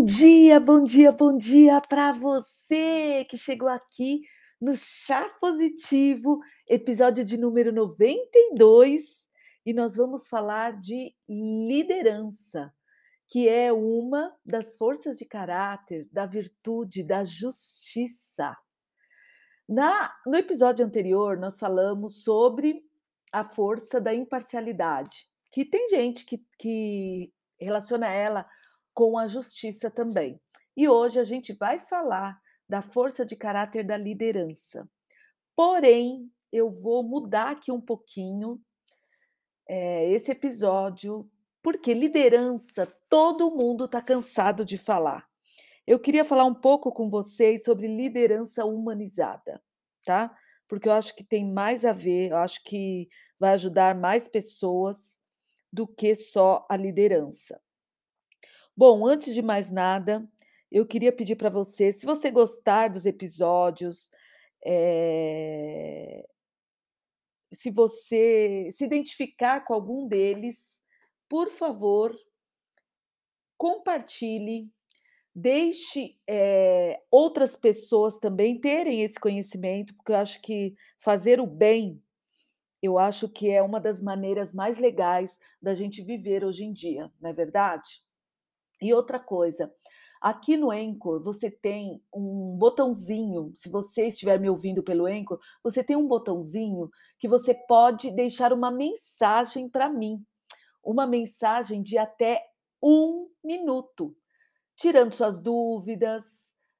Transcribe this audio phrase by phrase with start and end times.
[0.00, 4.22] Bom dia, bom dia, bom dia para você que chegou aqui
[4.58, 9.28] no Chá Positivo, episódio de número 92,
[9.66, 12.72] e nós vamos falar de liderança,
[13.28, 18.56] que é uma das forças de caráter, da virtude, da justiça.
[19.68, 22.82] Na, no episódio anterior, nós falamos sobre
[23.30, 28.48] a força da imparcialidade, que tem gente que, que relaciona ela
[28.94, 30.40] com a justiça também.
[30.76, 34.88] E hoje a gente vai falar da força de caráter da liderança.
[35.56, 38.60] Porém, eu vou mudar aqui um pouquinho
[39.68, 41.28] é, esse episódio,
[41.62, 45.28] porque liderança todo mundo está cansado de falar.
[45.86, 49.62] Eu queria falar um pouco com vocês sobre liderança humanizada,
[50.04, 50.34] tá?
[50.68, 55.18] Porque eu acho que tem mais a ver, eu acho que vai ajudar mais pessoas
[55.72, 57.60] do que só a liderança.
[58.80, 60.26] Bom, antes de mais nada,
[60.72, 64.10] eu queria pedir para você, se você gostar dos episódios,
[64.64, 66.26] eh,
[67.52, 70.80] se você se identificar com algum deles,
[71.28, 72.14] por favor,
[73.56, 74.70] compartilhe,
[75.34, 82.02] deixe eh, outras pessoas também terem esse conhecimento, porque eu acho que fazer o bem,
[82.82, 87.10] eu acho que é uma das maneiras mais legais da gente viver hoje em dia,
[87.20, 88.02] não é verdade?
[88.80, 89.72] E outra coisa,
[90.20, 95.84] aqui no Anchor você tem um botãozinho, se você estiver me ouvindo pelo Anchor, você
[95.84, 100.24] tem um botãozinho que você pode deixar uma mensagem para mim,
[100.82, 102.42] uma mensagem de até
[102.82, 104.16] um minuto,
[104.76, 106.24] tirando suas dúvidas,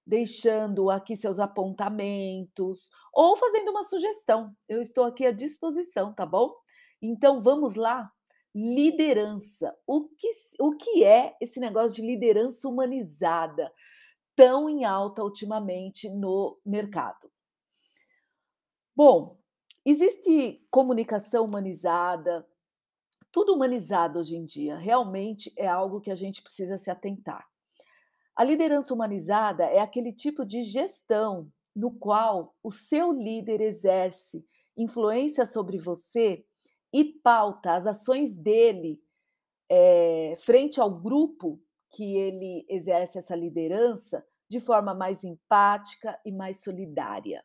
[0.07, 4.55] deixando aqui seus apontamentos ou fazendo uma sugestão.
[4.69, 6.53] Eu estou aqui à disposição, tá bom?
[7.01, 8.11] Então vamos lá
[8.55, 9.77] liderança.
[9.87, 13.73] O que, o que é esse negócio de liderança humanizada
[14.35, 17.31] tão em alta ultimamente no mercado?
[18.97, 19.39] Bom,
[19.85, 22.47] existe comunicação humanizada,
[23.33, 24.77] tudo humanizado hoje em dia.
[24.77, 27.47] Realmente é algo que a gente precisa se atentar.
[28.37, 34.45] A liderança humanizada é aquele tipo de gestão no qual o seu líder exerce
[34.77, 36.45] influência sobre você
[36.93, 39.01] e pauta as ações dele
[39.69, 46.63] é, frente ao grupo que ele exerce essa liderança de forma mais empática e mais
[46.63, 47.45] solidária.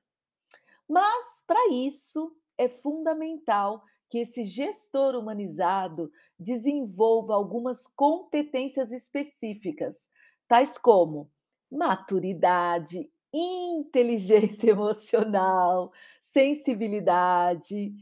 [0.90, 10.08] Mas, para isso, é fundamental que esse gestor humanizado desenvolva algumas competências específicas,
[10.48, 11.30] tais como
[11.72, 15.92] maturidade, inteligência emocional,
[16.22, 17.94] sensibilidade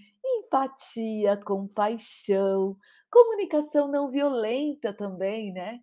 [0.53, 2.77] empatia, compaixão,
[3.09, 5.81] comunicação não violenta também, né?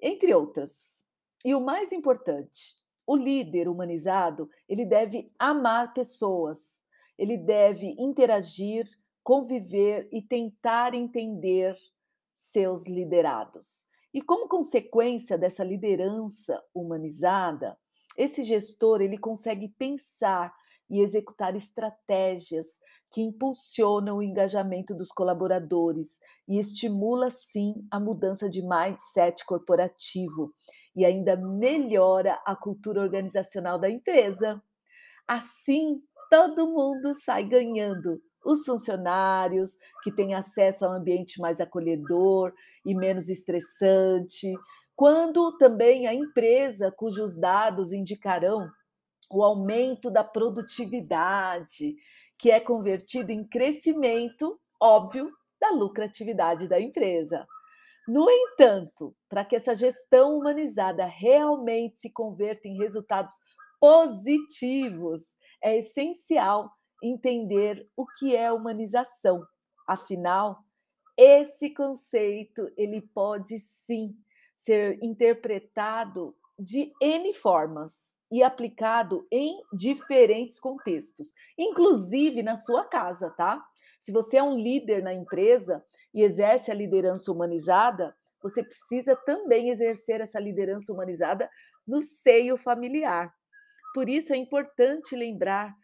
[0.00, 1.04] Entre outras.
[1.44, 2.74] E o mais importante,
[3.06, 6.76] o líder humanizado, ele deve amar pessoas,
[7.16, 8.84] ele deve interagir,
[9.22, 11.76] conviver e tentar entender
[12.36, 13.86] seus liderados.
[14.12, 17.78] E como consequência dessa liderança humanizada,
[18.16, 20.52] esse gestor ele consegue pensar
[20.90, 22.66] e executar estratégias
[23.10, 30.52] que impulsiona o engajamento dos colaboradores e estimula, sim, a mudança de mindset corporativo
[30.94, 34.62] e ainda melhora a cultura organizacional da empresa.
[35.26, 36.00] Assim,
[36.30, 38.22] todo mundo sai ganhando.
[38.44, 42.54] Os funcionários, que têm acesso a um ambiente mais acolhedor
[42.86, 44.54] e menos estressante,
[44.96, 48.70] quando também a empresa, cujos dados indicarão
[49.30, 51.96] o aumento da produtividade
[52.40, 55.30] que é convertido em crescimento, óbvio,
[55.60, 57.46] da lucratividade da empresa.
[58.08, 63.34] No entanto, para que essa gestão humanizada realmente se converta em resultados
[63.78, 66.72] positivos, é essencial
[67.02, 69.46] entender o que é humanização.
[69.86, 70.64] Afinal,
[71.18, 74.16] esse conceito ele pode sim
[74.56, 83.64] ser interpretado de N formas e aplicado em diferentes contextos, inclusive na sua casa, tá?
[83.98, 85.84] Se você é um líder na empresa
[86.14, 91.50] e exerce a liderança humanizada, você precisa também exercer essa liderança humanizada
[91.86, 93.34] no seio familiar.
[93.94, 95.74] Por isso é importante lembrar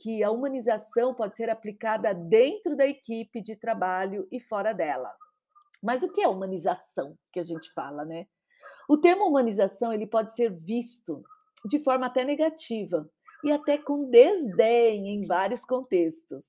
[0.00, 5.12] que a humanização pode ser aplicada dentro da equipe de trabalho e fora dela.
[5.82, 8.26] Mas o que é humanização que a gente fala, né?
[8.88, 11.22] O termo humanização ele pode ser visto
[11.64, 13.08] de forma até negativa
[13.44, 16.44] e até com desdém em vários contextos.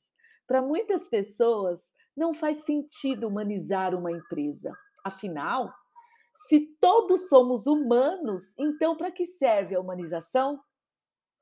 [0.47, 4.71] Para muitas pessoas, não faz sentido humanizar uma empresa.
[5.03, 5.71] Afinal,
[6.47, 10.57] Se todos somos humanos, então para que serve a humanização?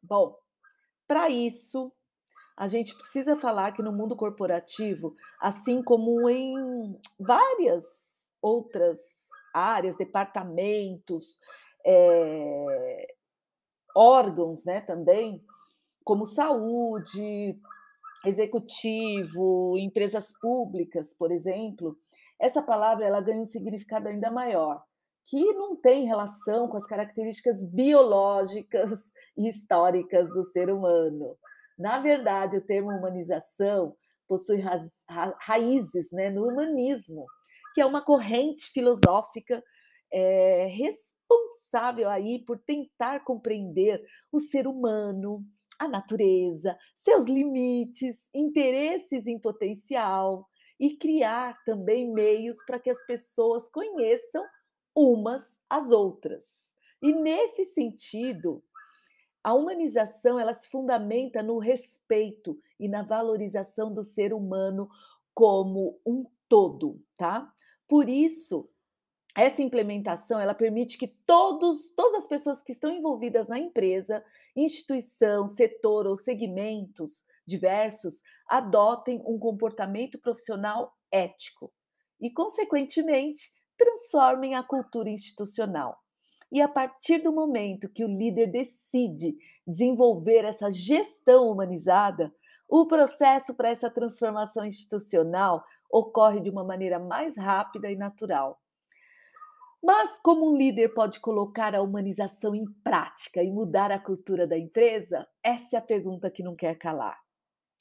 [0.02, 0.36] Bom,
[1.08, 1.94] para isso,
[2.58, 7.86] a gente precisa falar que no mundo corporativo, assim como em várias
[8.42, 9.00] outras
[9.54, 11.40] áreas, departamentos,
[11.86, 13.16] é,
[13.98, 15.44] órgãos, né, também,
[16.04, 17.60] como saúde,
[18.26, 21.98] executivo, empresas públicas, por exemplo,
[22.40, 24.84] essa palavra ela ganha um significado ainda maior,
[25.26, 28.92] que não tem relação com as características biológicas
[29.36, 31.36] e históricas do ser humano.
[31.78, 33.96] Na verdade, o termo humanização
[34.28, 34.78] possui ra
[35.10, 37.26] ra raízes né, no humanismo,
[37.74, 39.64] que é uma corrente filosófica
[40.12, 40.68] é,
[41.28, 45.46] responsável aí por tentar compreender o ser humano,
[45.78, 50.48] a natureza, seus limites, interesses em potencial
[50.80, 54.44] e criar também meios para que as pessoas conheçam
[54.96, 56.74] umas às outras.
[57.02, 58.64] E nesse sentido,
[59.44, 64.90] a humanização ela se fundamenta no respeito e na valorização do ser humano
[65.34, 67.54] como um todo, tá?
[67.88, 68.70] Por isso,
[69.38, 74.26] essa implementação ela permite que todos, todas as pessoas que estão envolvidas na empresa,
[74.56, 81.72] instituição, setor ou segmentos diversos adotem um comportamento profissional ético
[82.20, 86.00] e, consequentemente, transformem a cultura institucional.
[86.52, 89.38] E a partir do momento que o líder decide
[89.68, 92.34] desenvolver essa gestão humanizada,
[92.68, 98.60] o processo para essa transformação institucional ocorre de uma maneira mais rápida e natural.
[99.84, 104.58] Mas como um líder pode colocar a humanização em prática e mudar a cultura da
[104.58, 105.28] empresa?
[105.44, 107.18] Essa é a pergunta que não quer calar.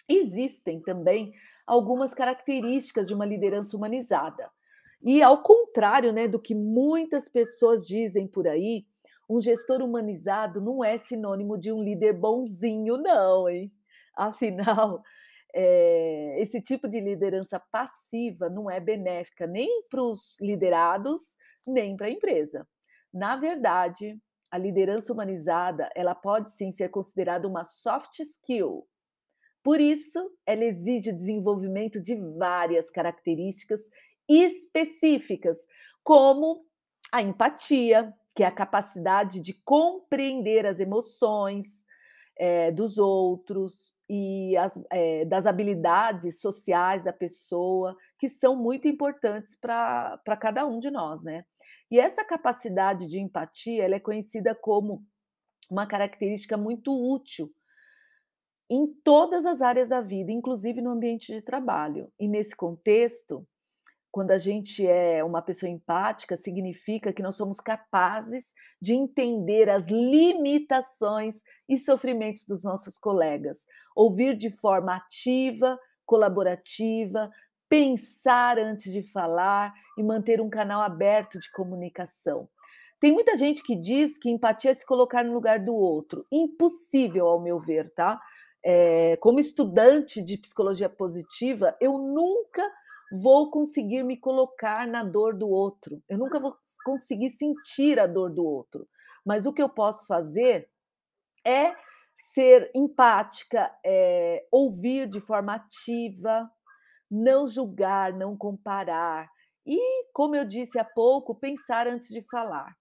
[0.08, 1.32] Existem também
[1.66, 4.50] algumas características de uma liderança humanizada.
[5.02, 8.86] E ao contrário né, do que muitas pessoas dizem por aí,
[9.28, 13.72] um gestor humanizado não é sinônimo de um líder bonzinho, não, hein?
[14.16, 15.02] Afinal,
[15.52, 21.22] é, esse tipo de liderança passiva não é benéfica nem para os liderados,
[21.66, 22.66] nem para a empresa.
[23.12, 24.18] Na verdade,
[24.50, 28.86] a liderança humanizada, ela pode sim ser considerada uma soft skill.
[29.62, 33.80] Por isso, ela exige o desenvolvimento de várias características
[34.28, 35.58] específicas,
[36.04, 36.64] como
[37.10, 41.66] a empatia, que é a capacidade de compreender as emoções
[42.38, 49.56] é, dos outros e as, é, das habilidades sociais da pessoa, que são muito importantes
[49.56, 51.44] para cada um de nós, né?
[51.90, 55.04] E essa capacidade de empatia, ela é conhecida como
[55.70, 57.48] uma característica muito útil
[58.68, 62.10] em todas as áreas da vida, inclusive no ambiente de trabalho.
[62.18, 63.46] E nesse contexto,
[64.10, 69.88] quando a gente é uma pessoa empática, significa que nós somos capazes de entender as
[69.88, 73.58] limitações e sofrimentos dos nossos colegas,
[73.94, 77.30] ouvir de forma ativa, colaborativa,
[77.68, 82.48] pensar antes de falar e manter um canal aberto de comunicação.
[82.98, 86.24] Tem muita gente que diz que empatia é se colocar no lugar do outro.
[86.32, 88.18] Impossível, ao meu ver, tá?
[88.64, 92.62] É, como estudante de psicologia positiva, eu nunca
[93.12, 96.02] vou conseguir me colocar na dor do outro.
[96.08, 98.88] Eu nunca vou conseguir sentir a dor do outro.
[99.24, 100.68] Mas o que eu posso fazer
[101.44, 101.72] é
[102.16, 106.50] ser empática, é, ouvir de forma ativa,
[107.10, 109.30] não julgar, não comparar.
[109.64, 112.76] E, como eu disse há pouco, pensar antes de falar.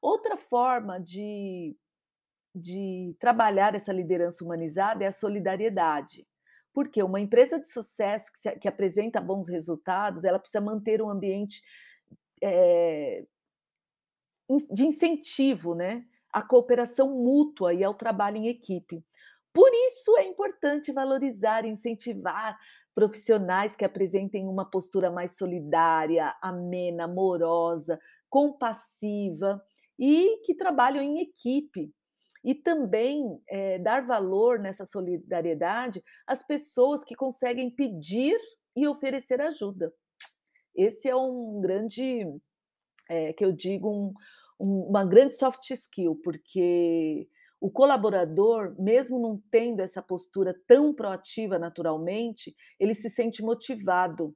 [0.00, 1.76] Outra forma de,
[2.54, 6.26] de trabalhar essa liderança humanizada é a solidariedade.
[6.72, 11.08] Porque uma empresa de sucesso que, se, que apresenta bons resultados, ela precisa manter um
[11.08, 11.62] ambiente
[12.42, 13.24] é,
[14.70, 19.04] de incentivo né, à cooperação mútua e ao trabalho em equipe.
[19.52, 22.58] Por isso é importante valorizar, incentivar
[22.94, 27.98] profissionais que apresentem uma postura mais solidária, amena, amorosa,
[28.30, 29.62] compassiva
[29.98, 31.92] e que trabalham em equipe.
[32.44, 38.38] E também é, dar valor nessa solidariedade às pessoas que conseguem pedir
[38.76, 39.92] e oferecer ajuda.
[40.74, 42.26] Esse é um grande,
[43.08, 44.12] é, que eu digo, um,
[44.60, 47.28] um, uma grande soft skill, porque
[47.60, 54.34] o colaborador, mesmo não tendo essa postura tão proativa naturalmente, ele se sente motivado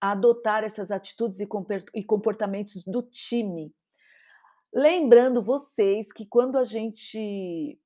[0.00, 3.72] a adotar essas atitudes e comportamentos do time.
[4.74, 7.78] Lembrando vocês que quando a gente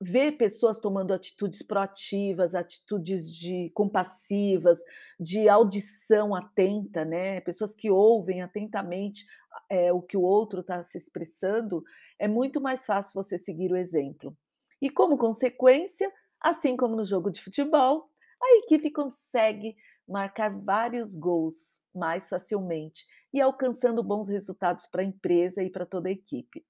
[0.00, 4.80] vê pessoas tomando atitudes proativas, atitudes de compassivas,
[5.18, 7.40] de audição atenta, né?
[7.40, 9.24] Pessoas que ouvem atentamente
[9.68, 11.82] é, o que o outro está se expressando,
[12.18, 14.36] é muito mais fácil você seguir o exemplo.
[14.80, 18.10] E como consequência, assim como no jogo de futebol,
[18.42, 25.62] a equipe consegue marcar vários gols mais facilmente e alcançando bons resultados para a empresa
[25.62, 26.64] e para toda a equipe.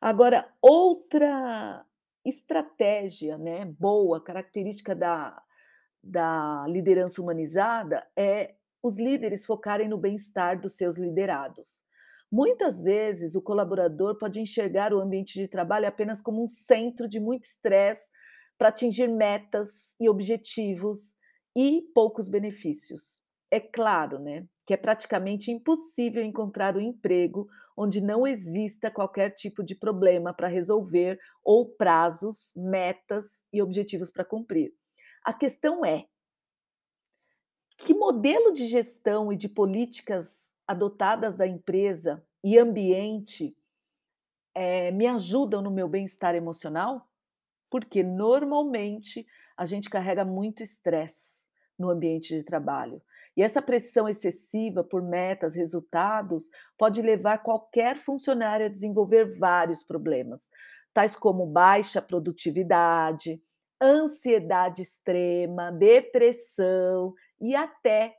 [0.00, 1.84] Agora, outra
[2.24, 5.40] estratégia, né, boa, característica da,
[6.02, 11.82] da liderança humanizada é os líderes focarem no bem-estar dos seus liderados.
[12.30, 17.18] Muitas vezes, o colaborador pode enxergar o ambiente de trabalho apenas como um centro de
[17.18, 18.10] muito estresse
[18.58, 21.16] para atingir metas e objetivos
[21.56, 23.20] e poucos benefícios.
[23.50, 29.64] É claro, né, que é praticamente impossível encontrar um emprego onde não exista qualquer tipo
[29.64, 34.74] de problema para resolver ou prazos, metas e objetivos para cumprir.
[35.24, 36.04] A questão é:
[37.78, 43.56] que modelo de gestão e de políticas adotadas da empresa e ambiente
[44.54, 47.08] é, me ajudam no meu bem-estar emocional?
[47.70, 51.46] Porque normalmente a gente carrega muito estresse
[51.78, 53.00] no ambiente de trabalho.
[53.36, 60.50] E essa pressão excessiva por metas, resultados, pode levar qualquer funcionário a desenvolver vários problemas,
[60.92, 63.40] tais como baixa produtividade,
[63.80, 68.16] ansiedade extrema, depressão e até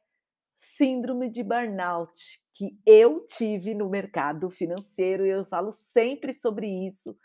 [0.77, 7.17] síndrome de burnout, que eu tive no mercado financeiro eu falo sempre sobre isso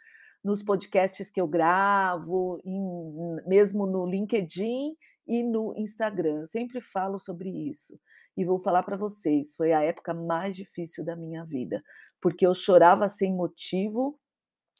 [0.45, 4.95] nos podcasts que eu gravo, em, mesmo no LinkedIn
[5.27, 6.41] e no Instagram.
[6.41, 7.99] Eu sempre falo sobre isso.
[8.37, 11.83] E vou falar para vocês, foi a época mais difícil da minha vida,
[12.21, 14.19] porque eu chorava sem motivo,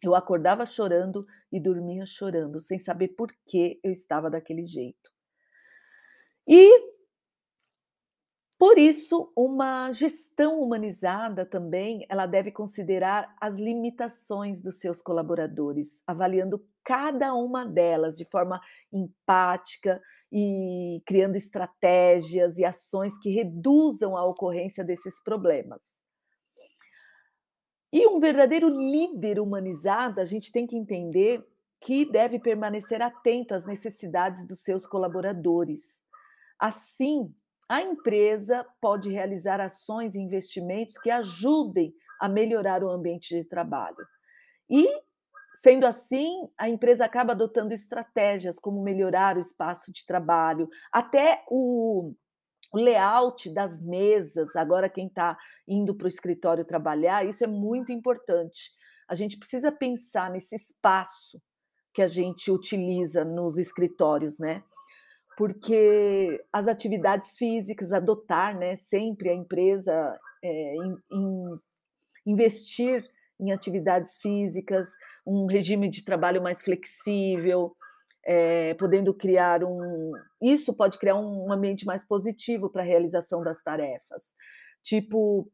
[0.03, 5.11] eu acordava chorando e dormia chorando, sem saber por que eu estava daquele jeito.
[6.47, 6.94] E
[8.59, 16.65] por isso, uma gestão humanizada também, ela deve considerar as limitações dos seus colaboradores, avaliando
[16.85, 18.61] cada uma delas de forma
[18.93, 25.83] empática e criando estratégias e ações que reduzam a ocorrência desses problemas.
[27.93, 31.45] E um verdadeiro líder humanizado, a gente tem que entender
[31.81, 36.03] que deve permanecer atento às necessidades dos seus colaboradores.
[36.59, 37.33] Assim,
[37.69, 44.07] a empresa pode realizar ações e investimentos que ajudem a melhorar o ambiente de trabalho.
[44.69, 44.89] E,
[45.55, 52.15] sendo assim, a empresa acaba adotando estratégias como melhorar o espaço de trabalho, até o,
[52.73, 54.55] o layout das mesas.
[54.57, 58.73] Agora, quem está indo para o escritório trabalhar, isso é muito importante.
[59.09, 61.41] A gente precisa pensar nesse espaço
[61.93, 64.65] que a gente utiliza nos escritórios, né?
[65.37, 71.61] Porque as atividades físicas, adotar né, sempre a empresa é, em, em
[72.27, 73.05] investir
[73.41, 74.89] em atividades físicas,
[75.27, 77.75] um regime de trabalho mais flexível,
[78.25, 80.13] é, podendo criar um.
[80.41, 84.35] Isso pode criar um ambiente mais positivo para a realização das tarefas.
[84.83, 85.51] Tipo,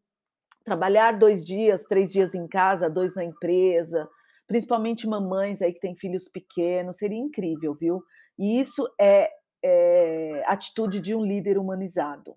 [0.64, 4.08] trabalhar dois dias, três dias em casa, dois na empresa,
[4.46, 8.02] principalmente mamães aí que têm filhos pequenos, seria incrível, viu?
[8.38, 9.30] E isso é
[9.62, 12.36] é, atitude de um líder humanizado.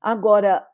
[0.00, 0.66] Agora,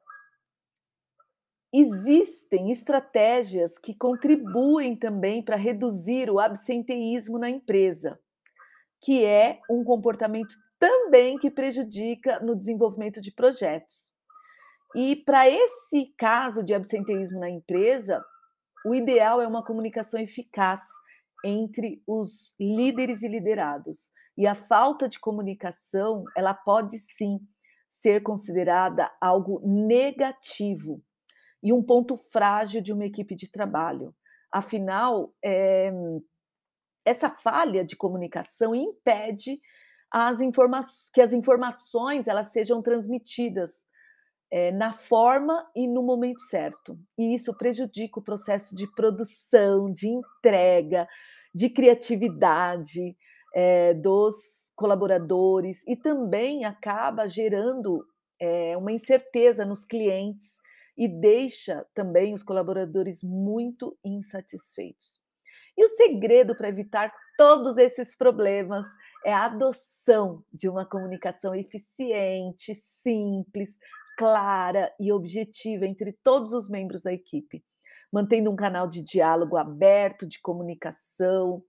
[1.73, 8.19] existem estratégias que contribuem também para reduzir o absenteísmo na empresa,
[9.01, 14.13] que é um comportamento também que prejudica no desenvolvimento de projetos.
[14.95, 18.25] E para esse caso de absenteísmo na empresa,
[18.85, 20.81] o ideal é uma comunicação eficaz
[21.45, 24.11] entre os líderes e liderados.
[24.41, 27.39] E a falta de comunicação, ela pode sim
[27.91, 31.05] ser considerada algo negativo
[31.63, 34.15] e um ponto frágil de uma equipe de trabalho.
[34.51, 35.93] Afinal, é,
[37.05, 39.61] essa falha de comunicação impede
[40.11, 40.39] as
[41.13, 43.73] que as informações elas sejam transmitidas
[44.51, 46.99] é, na forma e no momento certo.
[47.19, 51.07] E isso prejudica o processo de produção, de entrega,
[51.55, 53.15] de criatividade,
[53.55, 54.35] é, dos
[54.77, 58.05] colaboradores e também acaba gerando
[58.41, 60.49] é, uma incerteza nos clientes
[60.97, 65.21] e deixa também os colaboradores muito insatisfeitos.
[65.77, 68.87] E o segredo para evitar todos esses problemas
[69.25, 73.79] é a adoção de uma comunicação eficiente, simples,
[74.19, 77.65] clara e objetiva entre todos os membros da equipe,
[78.13, 81.63] mantendo um canal de diálogo aberto, de comunicação,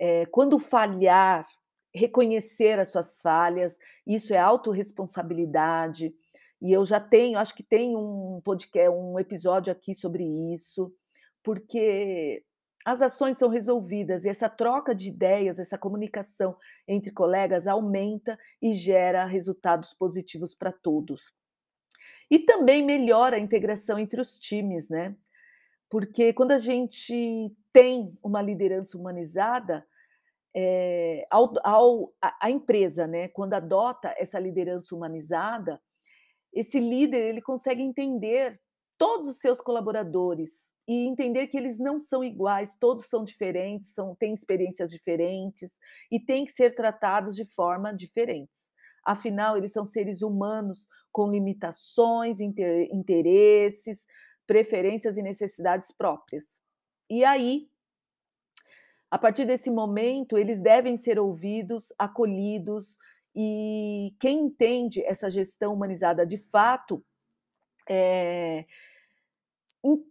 [0.00, 1.46] é, quando falhar,
[1.94, 6.14] reconhecer as suas falhas, isso é autorresponsabilidade,
[6.60, 10.24] E eu já tenho, acho que tem um podcast, um episódio aqui sobre
[10.54, 10.90] isso,
[11.42, 12.42] porque
[12.84, 18.72] as ações são resolvidas e essa troca de ideias, essa comunicação entre colegas aumenta e
[18.72, 21.34] gera resultados positivos para todos.
[22.30, 25.16] E também melhora a integração entre os times, né?
[25.88, 29.86] Porque quando a gente tem uma liderança humanizada,
[30.54, 35.80] é, ao, ao, a, a, empresa, né, quando adota essa liderança humanizada,
[36.52, 38.58] esse líder ele consegue entender
[38.96, 44.14] todos os seus colaboradores e entender que eles não são iguais, todos são diferentes, são,
[44.14, 45.78] têm experiências diferentes
[46.10, 48.70] e têm que ser tratados de forma diferentes.
[49.04, 54.06] Afinal, eles são seres humanos com limitações, inter, interesses,
[54.46, 56.62] preferências e necessidades próprias.
[57.10, 57.68] E aí,
[59.10, 62.98] a partir desse momento, eles devem ser ouvidos, acolhidos,
[63.34, 67.04] e quem entende essa gestão humanizada de fato
[67.88, 68.64] é,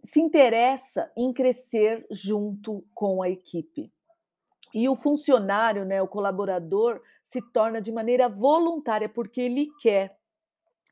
[0.04, 3.92] se interessa em crescer junto com a equipe.
[4.74, 10.18] E o funcionário, né, o colaborador, se torna de maneira voluntária, porque ele quer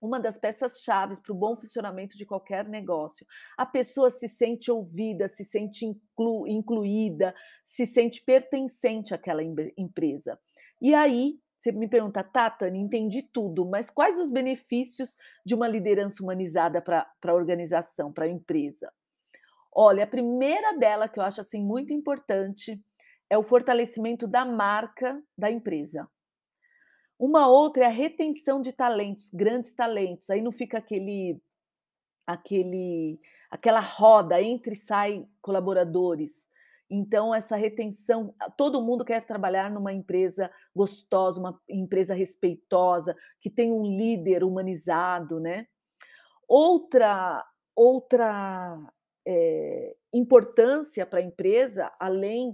[0.04, 3.26] uma das peças-chave para o bom funcionamento de qualquer negócio.
[3.58, 7.34] A pessoa se sente ouvida, se sente inclu, incluída,
[7.64, 10.38] se sente pertencente àquela empresa.
[10.82, 16.22] E aí, você me pergunta, Tatani, entendi tudo, mas quais os benefícios de uma liderança
[16.22, 18.92] humanizada para a organização, para a empresa?
[19.72, 22.84] Olha, a primeira dela que eu acho assim muito importante
[23.30, 26.08] é o fortalecimento da marca da empresa.
[27.18, 30.30] Uma outra é a retenção de talentos, grandes talentos.
[30.30, 31.42] Aí não fica aquele
[32.26, 33.20] aquele
[33.52, 36.32] aquela roda entre e sai colaboradores.
[36.90, 43.72] Então essa retenção, todo mundo quer trabalhar numa empresa gostosa, uma empresa respeitosa, que tem
[43.72, 45.68] um líder humanizado, né?
[46.48, 47.44] Outra
[47.76, 48.78] outra
[49.26, 52.54] é, importância para a empresa, além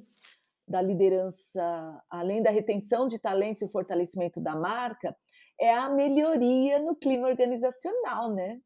[0.69, 5.17] da liderança, além da retenção de talentos e o fortalecimento da marca,
[5.59, 8.61] é a melhoria no clima organizacional, né?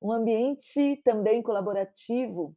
[0.00, 2.56] Um ambiente também colaborativo,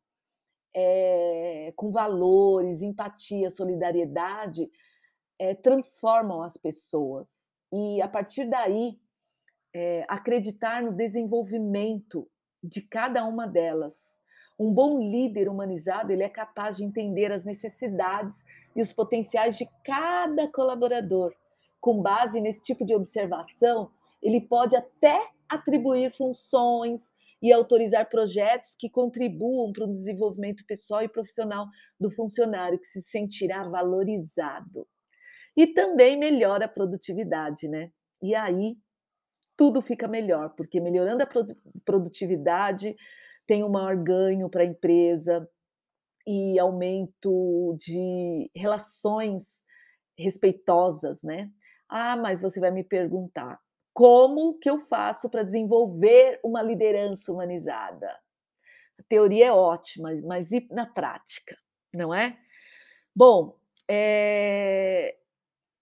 [0.74, 4.70] é, com valores, empatia, solidariedade,
[5.38, 7.30] é, transformam as pessoas.
[7.72, 8.98] E a partir daí,
[9.74, 12.30] é, acreditar no desenvolvimento
[12.64, 14.14] de cada uma delas.
[14.58, 18.44] Um bom líder humanizado, ele é capaz de entender as necessidades
[18.76, 21.34] e os potenciais de cada colaborador.
[21.82, 23.91] Com base nesse tipo de observação,
[24.22, 31.10] ele pode até atribuir funções e autorizar projetos que contribuam para o desenvolvimento pessoal e
[31.10, 31.68] profissional
[32.00, 34.88] do funcionário, que se sentirá valorizado.
[35.56, 37.91] E também melhora a produtividade, né?
[38.22, 38.78] E aí
[39.56, 41.30] tudo fica melhor, porque melhorando a
[41.86, 42.96] produtividade,
[43.46, 45.48] tem um maior ganho para a empresa,
[46.28, 49.64] e aumento de relações
[50.18, 51.52] respeitosas, né?
[51.88, 53.60] Ah, mas você vai me perguntar,
[53.94, 58.08] como que eu faço para desenvolver uma liderança humanizada?
[59.00, 61.56] A teoria é ótima, mas e na prática,
[61.94, 62.38] não é?
[63.16, 65.16] Bom, é...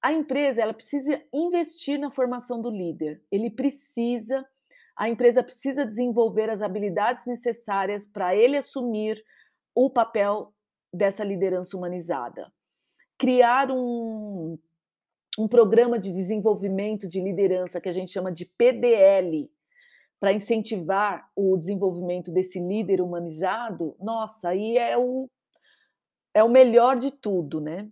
[0.02, 3.24] a empresa ela precisa investir na formação do líder.
[3.32, 4.46] Ele precisa,
[4.96, 9.24] a empresa precisa desenvolver as habilidades necessárias para ele assumir
[9.74, 10.54] o papel
[10.94, 12.52] dessa liderança humanizada.
[13.18, 14.58] Criar um,
[15.38, 19.50] um programa de desenvolvimento de liderança que a gente chama de PDL,
[20.24, 25.30] para incentivar o desenvolvimento desse líder humanizado, nossa, aí é o,
[26.34, 27.90] é o melhor de tudo, né?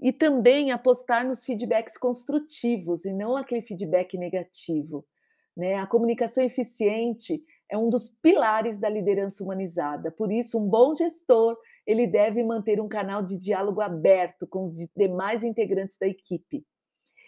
[0.00, 5.02] E também apostar nos feedbacks construtivos e não aquele feedback negativo.
[5.58, 5.74] Né?
[5.74, 10.08] A comunicação eficiente é um dos pilares da liderança humanizada.
[10.08, 14.76] Por isso, um bom gestor ele deve manter um canal de diálogo aberto com os
[14.96, 16.64] demais integrantes da equipe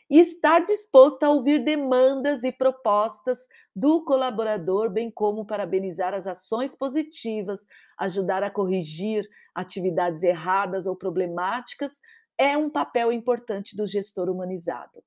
[0.08, 3.38] e estar disposto a ouvir demandas e propostas
[3.74, 7.66] do colaborador, bem como parabenizar as ações positivas,
[7.98, 11.98] ajudar a corrigir atividades erradas ou problemáticas,
[12.38, 15.02] é um papel importante do gestor humanizado.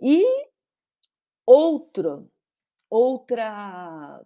[0.00, 0.24] E
[1.46, 2.30] outro,
[2.92, 4.22] outra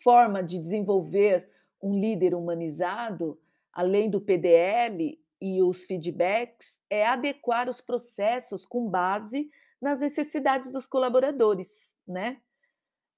[0.00, 1.50] forma de desenvolver
[1.82, 3.36] um líder humanizado,
[3.72, 9.50] além do PDL e os feedbacks, é adequar os processos com base
[9.82, 12.40] nas necessidades dos colaboradores, né?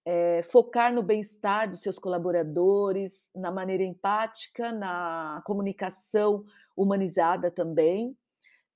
[0.06, 8.16] É, focar no bem-estar dos seus colaboradores, na maneira empática, na comunicação humanizada também.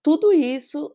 [0.02, 0.94] Tudo isso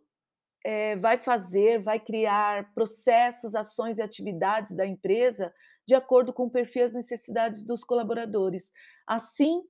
[0.69, 5.53] eh, vai fazer, vai criar processos, ações e atividades da empresa
[5.86, 8.69] de acordo com o perfil e as necessidades dos colaboradores.
[9.08, 9.63] Assim,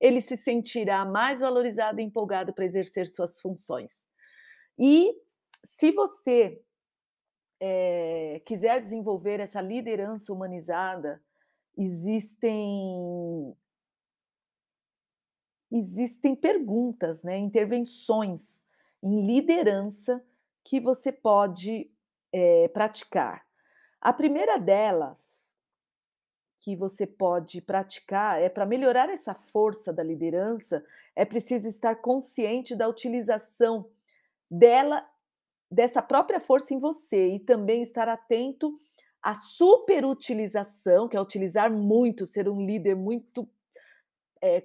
[0.00, 4.08] ele se sentirá mais valorizado e empolgado para exercer suas funções.
[4.76, 5.14] E
[5.64, 6.60] se você
[7.60, 11.22] eh, quiser desenvolver essa liderança humanizada,
[11.78, 13.54] existem
[15.70, 18.42] existem perguntas, né, intervenções
[19.00, 20.20] em liderança
[20.70, 21.90] que você pode,
[22.32, 23.44] eh, praticar.
[24.00, 25.18] A primeira delas
[26.60, 30.84] que você pode praticar é para melhorar essa força da liderança,
[31.16, 33.90] é preciso estar consciente da utilização
[34.48, 35.04] dela
[35.68, 38.70] dessa própria força em você e também estar atento
[39.20, 43.48] à superutilização, que é utilizar muito, ser um líder muito,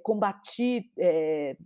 [0.03, 1.57] combati eh,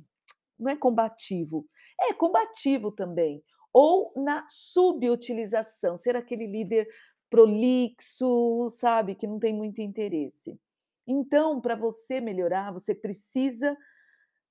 [0.57, 1.67] não é combativo,
[1.99, 6.87] é combativo também, ou na subutilização, ser aquele líder
[7.29, 10.59] prolixo, sabe, que não tem muito interesse.
[11.07, 13.77] Então, para você melhorar, você precisa,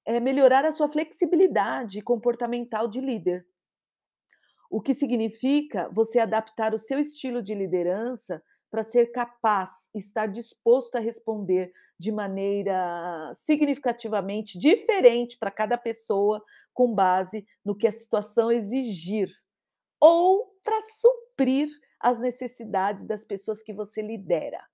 [0.06, 3.46] eh, melhorar a sua flexibilidade comportamental de líder.
[4.70, 10.96] O que significa você adaptar o seu estilo de liderança para ser capaz, estar disposto
[10.96, 16.44] a responder de maneira significativamente diferente para cada pessoa,
[16.78, 19.28] com base no que a situação exigir,
[20.00, 24.64] ou para suprir as necessidades das pessoas que você lidera.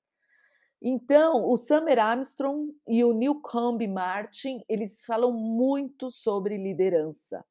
[0.83, 7.43] Então, o Summer Armstrong e o Newcombe Martin, eles falam muito sobre liderança.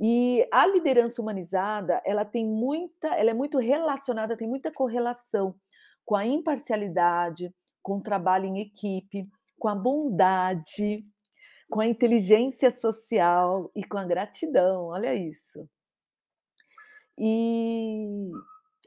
[0.00, 5.54] E a liderança humanizada, ela tem muita ela é muito relacionada, tem muita correlação
[6.02, 11.04] com a imparcialidade, com o trabalho em equipe, com a bondade,
[11.68, 15.68] com a inteligência social e com a gratidão, olha isso.
[17.18, 18.30] E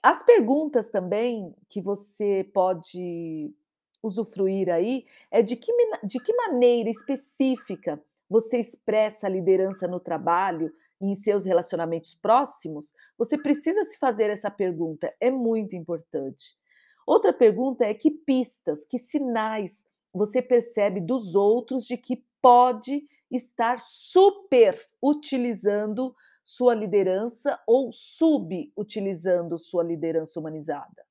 [0.01, 3.53] as perguntas também que você pode
[4.01, 5.71] usufruir aí, é de que
[6.03, 12.95] de que maneira específica você expressa a liderança no trabalho e em seus relacionamentos próximos?
[13.17, 16.57] Você precisa se fazer essa pergunta, é muito importante.
[17.05, 23.79] Outra pergunta é: que pistas, que sinais você percebe dos outros de que pode estar
[23.79, 31.05] superutilizando sua liderança ou subutilizando sua liderança humanizada?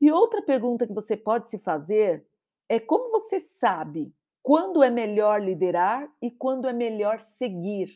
[0.00, 2.24] E outra pergunta que você pode se fazer
[2.68, 7.92] é: como você sabe quando é melhor liderar e quando é melhor seguir?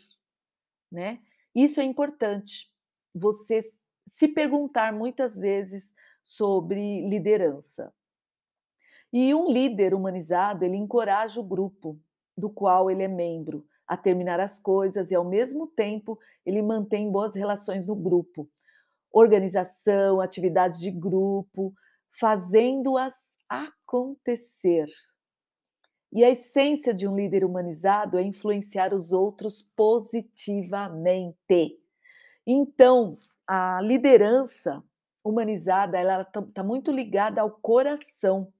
[0.90, 1.20] Né?
[1.54, 2.72] Isso é importante,
[3.14, 3.60] você
[4.06, 7.92] se perguntar muitas vezes sobre liderança.
[9.12, 11.98] E um líder humanizado, ele encoraja o grupo
[12.36, 17.10] do qual ele é membro a terminar as coisas e, ao mesmo tempo, ele mantém
[17.10, 18.48] boas relações no grupo.
[19.12, 21.72] Organização, atividades de grupo,
[22.18, 23.14] fazendo-as
[23.48, 24.88] acontecer.
[26.12, 31.76] E a essência de um líder humanizado é influenciar os outros positivamente.
[32.46, 33.10] Então,
[33.46, 34.82] a liderança
[35.24, 38.52] humanizada, ela está tá muito ligada ao coração.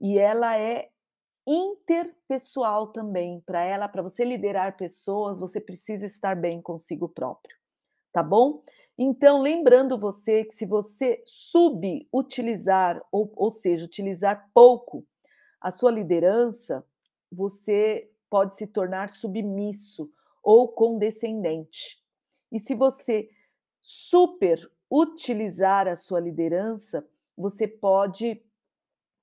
[0.00, 0.90] E ela é
[1.48, 3.40] interpessoal também.
[3.40, 7.56] Para ela, para você liderar pessoas, você precisa estar bem consigo próprio.
[8.12, 8.62] Tá bom?
[8.98, 15.06] Então, lembrando você que se você subutilizar, ou, ou seja, utilizar pouco
[15.60, 16.84] a sua liderança,
[17.30, 20.10] você pode se tornar submisso
[20.42, 22.02] ou condescendente.
[22.52, 23.28] E se você
[23.80, 27.06] super utilizar a sua liderança,
[27.36, 28.42] você pode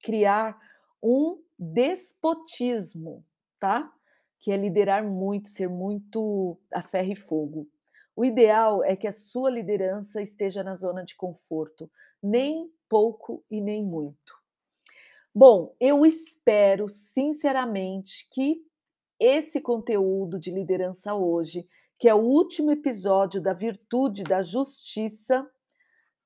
[0.02, 0.58] criar
[1.02, 3.24] um despotismo,
[3.60, 3.92] tá?
[4.42, 7.68] Que é liderar muito, ser muito a ferro e fogo.
[8.16, 11.90] O ideal é que a sua liderança esteja na zona de conforto,
[12.24, 14.34] nem pouco e nem muito.
[15.34, 18.62] Bom, eu espero sinceramente que
[19.20, 21.68] esse conteúdo de liderança hoje,
[22.00, 25.46] que é o último episódio da virtude da justiça,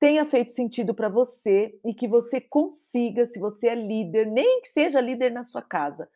[0.00, 4.68] tenha feito sentido para você e que você consiga, se você é líder, nem que
[4.68, 6.08] seja líder na sua casa,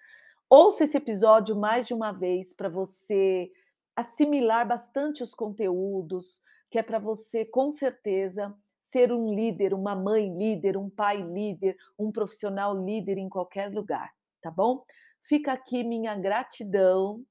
[0.49, 3.53] ouça esse episódio mais de uma vez para você
[3.94, 10.35] assimilar bastante os conteúdos, que é para você, com certeza, ser um líder, uma mãe
[10.35, 14.83] líder, um pai líder, um profissional líder em qualquer lugar, tá bom?
[15.25, 17.23] Fica aqui minha gratidão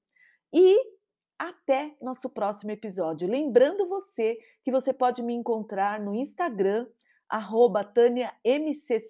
[0.53, 0.77] e
[1.37, 3.27] até nosso próximo episódio.
[3.27, 6.87] Lembrando você que você pode me encontrar no Instagram,
[7.27, 7.89] arroba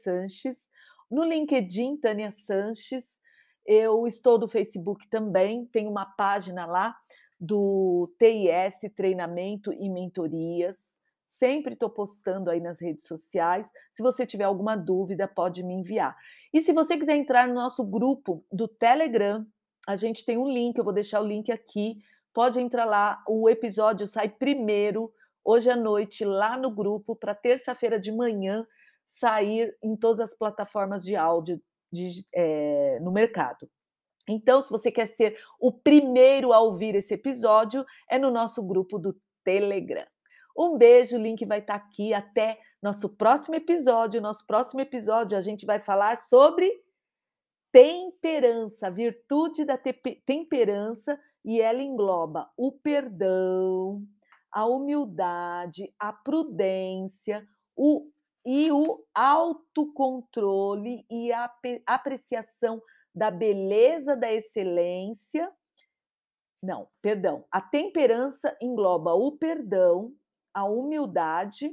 [0.04, 0.70] Sanches,
[1.10, 3.22] no LinkedIn Tânia Sanches,
[3.66, 6.96] eu estou no Facebook também, tenho uma página lá,
[7.40, 10.94] do TIS, treinamento e mentorias.
[11.28, 13.70] Sempre estou postando aí nas redes sociais.
[13.92, 16.16] Se você tiver alguma dúvida, pode me enviar.
[16.54, 19.46] E se você quiser entrar no nosso grupo do Telegram,
[19.86, 21.98] a gente tem um link, eu vou deixar o link aqui.
[22.34, 28.00] Pode entrar lá, o episódio sai primeiro, hoje à noite, lá no grupo, para terça-feira
[28.00, 28.66] de manhã
[29.06, 33.70] sair em todas as plataformas de áudio de, é, no mercado.
[34.28, 38.98] Então, se você quer ser o primeiro a ouvir esse episódio, é no nosso grupo
[38.98, 40.06] do Telegram.
[40.58, 42.14] Um beijo, o link vai estar aqui.
[42.14, 44.22] Até nosso próximo episódio.
[44.22, 46.72] Nosso próximo episódio a gente vai falar sobre
[47.72, 49.78] temperança, virtude da
[50.26, 54.02] temperança, e ela engloba o perdão,
[54.52, 58.10] a humildade, a prudência, o
[58.46, 61.50] e o autocontrole e a
[61.88, 62.82] apreciação
[63.16, 65.52] da beleza, da excelência.
[66.62, 67.46] Não, perdão.
[67.52, 70.14] A temperança engloba o perdão,
[70.54, 71.70] a humildade,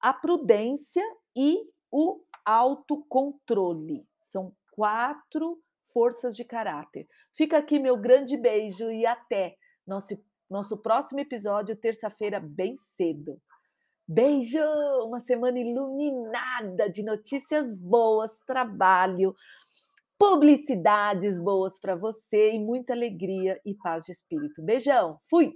[0.00, 1.04] a prudência
[1.36, 1.58] e
[1.90, 4.06] o autocontrole.
[4.20, 5.58] São quatro
[5.92, 7.06] forças de caráter.
[7.36, 10.14] Fica aqui meu grande beijo e até nosso,
[10.50, 13.40] nosso próximo episódio, terça-feira, bem cedo.
[14.06, 14.58] Beijo!
[15.06, 19.34] Uma semana iluminada de notícias boas, trabalho,
[20.18, 24.62] publicidades boas para você e muita alegria e paz de espírito.
[24.62, 25.18] Beijão!
[25.30, 25.52] Fui!